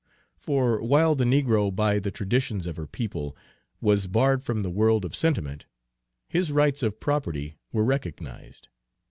For, 0.35 0.81
while 0.81 1.13
the 1.13 1.25
negro, 1.25 1.69
by 1.69 1.99
the 1.99 2.09
traditions 2.09 2.65
of 2.65 2.75
her 2.75 2.87
people, 2.87 3.37
was 3.81 4.07
barred 4.07 4.43
from 4.43 4.63
the 4.63 4.71
world 4.71 5.05
of 5.05 5.15
sentiment, 5.15 5.67
his 6.27 6.51
rights 6.51 6.81
of 6.81 6.99
property 6.99 7.59
were 7.71 7.83
recognized. 7.83 8.69